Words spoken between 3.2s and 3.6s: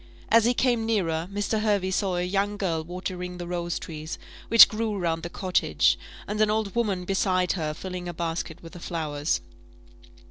the